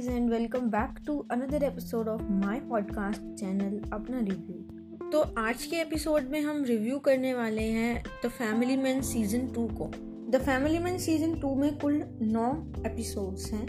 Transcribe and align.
guys, 0.00 0.06
and 0.06 0.30
welcome 0.30 0.70
back 0.70 1.04
to 1.04 1.26
another 1.30 1.58
episode 1.62 2.08
of 2.08 2.20
my 2.42 2.58
podcast 2.70 3.22
channel 3.40 3.72
अपना 3.92 4.20
review 4.20 5.10
तो 5.12 5.20
आज 5.38 5.64
के 5.64 5.76
एपिसोड 5.76 6.28
में 6.30 6.40
हम 6.40 6.62
रिव्यू 6.64 6.98
करने 6.98 7.32
वाले 7.34 7.62
हैं 7.62 8.02
the 8.24 8.28
Family 8.28 8.76
Man 8.76 9.00
season 9.02 9.46
two 9.54 9.66
को। 9.80 9.90
The 10.30 10.40
Family 10.46 10.78
Man 10.78 10.98
season 10.98 11.34
two 11.40 11.54
में 11.54 11.76
कुल 11.78 12.02
नौ 12.22 12.48
एपिसोड्स 12.86 13.52
हैं। 13.52 13.66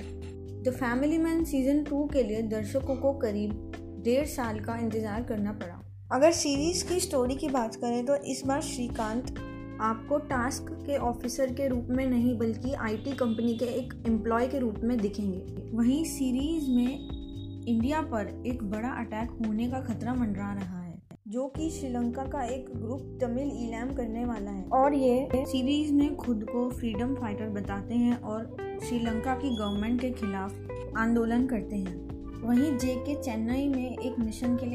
The 0.64 0.76
Family 0.80 1.18
Man 1.18 1.44
season 1.46 1.84
two 1.84 2.06
के 2.14 2.24
लिए 2.24 2.42
दर्शकों 2.50 2.96
को 2.96 3.14
करीब 3.20 4.02
डेढ़ 4.06 4.26
साल 4.28 4.60
का 4.60 4.78
इंतज़ार 4.78 5.24
करना 5.24 5.54
पड़ा। 5.54 5.82
अगर 6.12 6.32
सीरीज़ 6.32 6.88
की 6.90 7.00
स्टोरी 7.00 7.36
की 7.36 7.50
बात 7.50 7.76
करें 7.76 8.06
तो 8.06 8.16
इस 8.16 8.44
बार 8.46 8.62
श्रीकांत 8.62 9.34
आपको 9.82 10.18
टास्क 10.18 10.66
के 10.86 10.98
ऑफिसर 10.98 11.54
के 11.54 11.68
रूप 11.68 11.88
में 11.90 12.06
नहीं, 12.08 12.38
बल्कि 12.38 12.74
आईटी 12.74 13.12
कंपनी 13.12 13.54
के 13.58 13.66
एक 13.66 13.94
एम्प्लॉय 14.08 14.48
के 14.48 14.60
रूप 14.60 14.76
में 14.84 14.98
दिखेंगे। 14.98 15.70
वहीं 15.74 16.04
सीरीज़ 16.06 16.70
में 16.72 17.66
इंडिया 17.68 18.02
पर 18.02 18.44
एक 18.46 18.64
बड़ा 18.64 18.90
अटैक 18.90 19.32
होने 19.46 19.70
का 19.72 19.82
खतरा 19.82 20.14
मंडरा 20.14 20.54
रहा 20.54 20.82
है, 20.82 21.02
जो 21.28 21.48
कि 21.48 21.70
श्रीलंका 21.70 22.26
का 22.26 22.44
एक 22.44 22.70
ग्रुप 22.76 23.18
तमिल 23.22 23.52
इलाम 23.68 23.94
करने 23.96 24.26
वाला 24.26 24.52
है। 24.52 24.64
और 24.74 24.94
ये 24.94 25.30
सीरीज़ 25.36 25.94
में 25.94 26.16
खुद 26.16 26.46
को 26.52 26.70
फ्रीडम 26.70 27.16
फाइटर 27.16 27.50
बताते 27.50 27.96
हैं 27.96 28.22
और 28.22 28.56
श्रीलंका 28.88 29.36
की 29.36 29.56
गवर्नमेंट 29.56 30.02
के 30.02 30.12
खिलाफ 30.12 30.68
आंदोलन 30.98 31.48
करते 31.48 31.76
हैं। 31.76 32.12
वहीं 32.42 32.78
जे 32.78 32.96
के 32.98 33.16
चेन्नई 33.16 33.68
में 33.68 33.98
एक 33.98 34.20
मिशन 34.20 34.56
के 34.56 34.66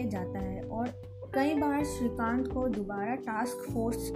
कई 1.36 1.54
बार 1.54 1.84
श्रीकांत 1.84 2.46
को 2.52 2.68
दोबारा 2.68 3.14
टास्क 3.14 3.72
फोर्स 3.72 4.12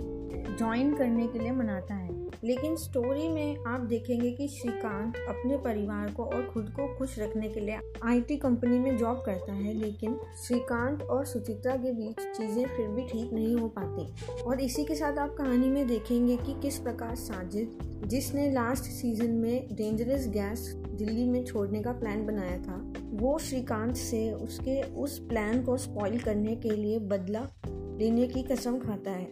ज्वाइन 0.58 0.94
करने 0.94 1.26
के 1.26 1.38
लिए 1.38 1.50
मनाता 1.50 1.94
है। 1.94 2.19
लेकिन 2.44 2.76
स्टोरी 2.76 3.28
में 3.28 3.56
आप 3.66 3.80
देखेंगे 3.80 4.30
कि 4.30 4.48
श्रीकांत 4.48 5.16
अपने 5.28 5.56
परिवार 5.56 6.12
को 6.12 6.24
और 6.24 6.50
खुद 6.54 6.68
को 6.68 6.98
खुश 6.98 7.18
रखने 7.18 7.48
के 7.48 7.60
लिए 7.60 7.78
आईटी 8.04 8.36
कंपनी 8.36 8.78
में 8.78 8.96
जॉब 8.96 9.22
करता 9.26 9.52
है, 9.52 9.74
लेकिन 9.74 10.18
श्रीकांत 10.46 11.02
और 11.02 11.24
सुचित्रा 11.24 11.76
के 11.76 11.92
बीच 11.92 12.20
चीज़ें 12.36 12.66
फिर 12.66 12.88
भी 12.88 13.02
ठीक 13.02 13.32
नहीं 13.32 13.56
हो 13.56 13.68
पाती। 13.68 14.42
और 14.42 14.60
इसी 14.60 14.84
के 14.84 14.94
साथ 14.94 15.18
आप 15.18 15.34
कहानी 15.34 15.68
में 15.68 15.86
देखेंगे 15.86 16.36
कि 16.36 16.54
किस 16.62 16.78
प्रकार 16.78 17.14
साजिद, 17.14 17.78
जिसने 18.06 18.50
लास्ट 18.50 18.84
सीज़न 18.84 19.30
में 19.30 19.68
डेंजरस 19.72 20.28
गैस 20.28 20.72
दिल्ली 20.76 21.24
में 21.24 21.44
छोड़ने 21.44 21.82
का 21.82 21.92
प्लान 21.92 22.26
बनाया 22.26 22.58
था, 22.58 22.92
वो 23.00 23.38
श्रीकांत 23.38 23.96
से 23.96 24.32
उसके 24.32 24.82
उस 24.82 25.18
प्लान 25.18 25.62
को 25.62 25.76
स्पॉइल 25.76 26.18
करने 26.20 26.56
के 26.56 26.70
लिए 26.70 26.98
बदला 26.98 27.48
लेने 27.66 28.26
की 28.28 28.42
कसम 28.42 28.78
खाता 28.78 29.10
है। 29.10 29.28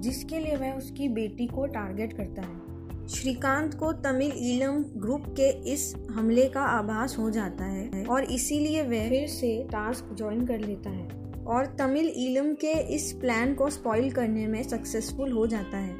जिसके 0.00 0.38
लिए 0.38 0.56
वह 0.56 0.72
उसकी 0.72 1.08
बेटी 1.08 1.46
को 1.46 1.66
टारगेट 1.66 2.12
करता 2.12 2.42
है। 2.42 3.06
श्रीकांत 3.08 3.74
को 3.74 3.92
तमिल 3.92 4.32
ईलम 4.36 4.84
ग्रुप 4.96 5.24
के 5.28 5.48
इस 5.72 5.94
हमले 6.10 6.48
का 6.48 6.62
आभास 6.62 7.18
हो 7.18 7.30
जाता 7.30 7.64
है 7.64 8.04
और 8.04 8.24
इसीलिए 8.24 8.82
वह 8.82 9.08
फिर 9.08 9.28
से 9.28 9.62
टास्क 9.64 10.14
ज्वाइन 10.14 10.46
कर 10.46 10.58
लेता 10.58 10.90
है। 10.90 11.08
और 11.46 11.66
तमिल 11.66 12.12
ईलम 12.16 12.52
के 12.54 12.72
इस 12.94 13.12
प्लान 13.12 13.54
को 13.54 13.70
स्पॉइल 13.70 14.10
करने 14.10 14.46
में 14.46 14.62
सक्सेसफुल 14.62 15.32
हो 15.32 15.46
जाता 15.46 15.76
है। 15.76 15.94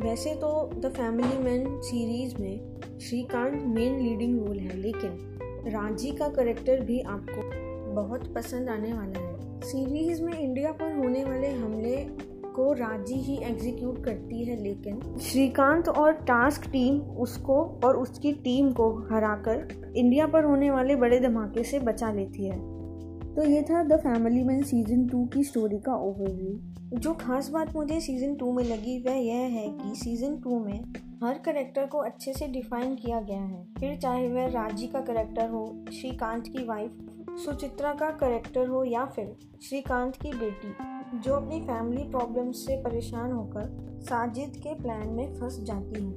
वैसे 0.00 0.34
तो 0.34 0.70
द 0.74 0.92
फैमिली 0.96 1.38
मैन 1.38 1.80
सीरीज़ 1.80 2.36
में 2.42 2.80
श्रीकांत 3.00 3.62
मेन 3.66 4.00
लीडिंग 4.00 4.38
रोल 4.38 4.58
है, 4.58 4.76
लेकिन 4.76 5.38
राज़ी 5.66 6.10
का 6.10 6.28
करेक्टर 6.28 6.80
भी 6.80 7.00
आपको 7.00 7.92
बहुत 7.94 8.34
पसंद 8.34 8.68
आने 8.68 8.92
वाला 8.92 9.20
है। 9.20 9.60
सीरीज़ 9.60 10.22
में 10.22 10.38
इंडिया 10.38 10.72
पर 10.72 10.96
होने 10.96 11.24
वाले 11.24 11.48
हमले 11.48 11.96
को 12.52 12.72
राज़ी 12.72 13.14
ही 13.14 13.36
एग्जीक्यूट 13.44 14.04
करती 14.04 14.44
है, 14.44 14.62
लेकिन 14.62 15.00
श्रीकांत 15.20 15.88
और 15.88 16.12
टास्क 16.22 16.70
टीम 16.72 17.00
उसको 17.20 17.56
और 17.84 17.96
उसकी 17.96 18.32
टीम 18.44 18.70
को 18.72 18.90
हराकर 19.12 19.92
इंडिया 19.96 20.26
पर 20.26 20.44
होने 20.44 20.70
वाले 20.70 20.96
बड़े 20.96 21.20
धमाके 21.20 21.64
से 21.64 21.80
बचा 21.80 22.12
लेती 22.12 22.46
है। 22.46 22.58
तो 23.34 23.44
ये 23.44 23.62
था 23.62 23.82
the 23.84 23.96
Family 24.00 24.42
Man 24.44 24.62
season 24.62 25.06
two 25.08 25.24
की 25.26 25.44
स्टोरी 25.44 25.78
का 25.78 25.94
ओवरव्यू 25.98 26.98
जो 26.98 27.12
खास 27.14 27.48
बात 27.48 27.74
मुझे 27.76 28.00
सीज़न 28.00 28.34
टू 28.34 28.52
में 28.52 28.64
लगी, 28.64 28.98
वह 29.02 29.14
यह 29.14 29.46
है 29.52 29.68
कि 29.68 29.94
सीज़न 29.94 30.36
टू 30.36 30.58
में 30.58 30.80
हर 31.22 31.38
करेक्टर 31.38 31.86
को 31.86 31.98
अच्छे 31.98 32.32
से 32.32 32.48
डिफाइन 32.48 32.94
किया 32.94 33.20
गया 33.20 33.40
है। 33.40 33.64
फिर 33.80 33.96
चाहे 33.96 34.28
वह 34.28 34.46
राज़ी 34.46 34.86
का 34.86 35.00
करेक्टर 35.00 35.48
हो, 35.48 35.64
श्रीकांत 35.92 36.48
की 36.48 36.64
वाइफ 36.64 37.36
सुचित्रा 37.44 37.92
का 37.92 38.10
करेक्टर 38.10 38.66
हो, 38.66 38.84
या 38.84 39.04
फिर 39.06 39.36
श्रीकांत 39.62 40.16
की 40.16 40.30
बेटी। 40.30 40.91
जो 41.14 41.34
अपनी 41.34 41.60
फैमिली 41.60 42.02
प्रॉब्लम्स 42.02 42.64
से 42.66 42.76
परेशान 42.76 43.32
होकर 43.32 43.98
साजिद 44.00 44.56
के 44.56 44.74
प्लान 44.74 45.08
में 45.08 45.34
फंस 45.34 45.58
जाती 45.60 46.00
हूँ। 46.00 46.12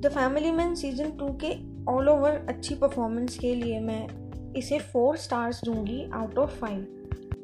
The 0.00 0.10
Family 0.14 0.50
Man 0.52 0.74
season 0.74 1.10
two 1.10 1.28
के 1.44 1.52
ऑल 1.92 2.08
ओवर 2.08 2.46
अच्छी 2.48 2.74
परफॉर्मेंस 2.74 3.38
के 3.38 3.54
लिए 3.54 3.80
मैं 3.80 4.06
इसे 4.56 4.78
फोर 4.78 5.16
स्टार्स 5.16 5.64
दूँगी 5.64 6.10
आउट 6.14 6.38
ऑफ़ 6.38 6.50
फाइव 6.50 6.86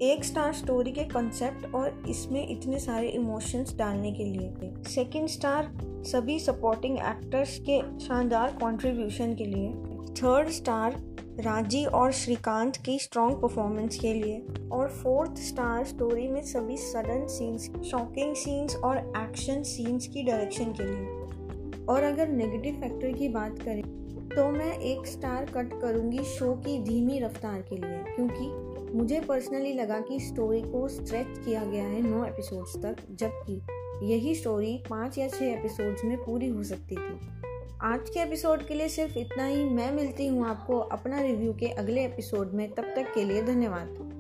एक 0.03 0.25
स्टार 0.25 0.53
स्टोरी 0.53 0.93
के 0.93 1.05
कंसेप्ट 1.05 1.75
और 1.75 2.03
इसमें 2.09 2.49
इतने 2.49 2.79
सारे 2.79 3.09
इमोशंस 3.09 3.77
डालने 3.77 4.13
के 4.13 4.25
लिए 4.25 4.73
सेकंड 4.89 5.29
स्टार 5.29 5.73
सभी 6.07 6.39
सपोर्टिंग 6.41 6.99
एक्टर्स 6.99 7.59
के 7.69 7.81
शानदार 8.01 8.51
कंट्रीब्यूशन 8.51 9.35
के 9.35 9.45
लिए। 9.45 9.69
थर्ड 10.15 10.49
स्टार 10.49 10.95
राज़ी 11.41 11.85
और 11.85 12.13
श्रीकांत 12.13 12.77
की 12.77 12.99
स्ट्रॉन्ग 12.99 13.37
परफॉर्मेंस 13.37 13.97
के 13.97 14.13
लिए। 14.15 14.69
और 14.73 14.89
फोर्थ 14.89 15.39
स्टार 15.39 15.85
स्टोरी 15.85 16.27
में 16.29 16.43
सभी 16.43 16.77
सडन 16.77 17.27
सीन्स 17.27 17.71
शॉकिंग 17.91 18.35
सीन्स 18.35 18.77
और 18.77 18.99
एक्शन 18.99 19.63
सीन्स 19.63 20.07
की 20.07 20.23
डायरेक्शन 20.23 20.73
के 20.73 20.85
लिए। 20.85 21.87
और 21.87 22.03
अगर 22.03 22.29
नेगेटिव 22.29 22.81
फैक्टर 22.81 23.13
की 23.13 23.29
बात 23.29 23.59
करें 23.59 23.83
तो 24.29 24.49
मैं 24.51 24.73
एक 24.79 25.07
स्टार 25.07 25.45
कट 25.45 25.81
करूँगी 25.81 26.23
शो 26.25 26.53
की 26.57 26.79
धीमी 26.83 27.19
रफ्तार 27.19 27.61
के 27.63 27.77
लिए। 27.77 28.15
क्योंकि 28.17 28.97
मुझे 28.99 29.21
पर्सनली 29.21 29.73
लगा 29.73 30.01
कि 30.01 30.21
स्टोरी 30.21 30.61
को 30.63 30.87
स्ट्रेच 30.89 31.39
किया 31.39 31.65
गया 31.65 31.85
है 31.85 32.01
नौ 32.03 32.25
एपिसोड्स 32.25 32.77
तक, 32.77 32.97
जबकि 33.11 33.61
यही 34.07 34.35
स्टोरी 34.35 34.83
पाँच 34.91 35.19
या 35.19 35.29
छः 35.29 35.47
एपिसोड्स 35.47 36.05
में 36.05 36.17
पूरी 36.19 36.49
हो 36.49 36.63
सकती 36.63 36.97
थी। 36.97 37.40
आज 37.83 38.11
के 38.11 38.21
एपिसोड 38.21 38.67
के 38.67 38.75
लिए 38.75 38.89
सिर्फ़ 38.89 39.19
इतना 39.19 39.47
ही। 39.47 39.65
मैं 39.65 39.93
मिलती 39.93 40.27
हूँ 40.27 40.47
आपको 40.49 40.79
अपना 40.79 41.21
रिव्यू 41.21 41.53
के 41.53 41.67
अगले 41.67 42.05
एपिसोड 42.05 42.53
में। 42.53 42.71
तब 42.71 42.83
तक 42.83 43.13
के 43.15 43.25
लिए 43.25 43.43
धन्यवाद। 43.43 44.20